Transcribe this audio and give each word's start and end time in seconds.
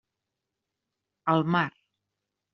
Al 1.35 1.45
mar! 1.57 1.71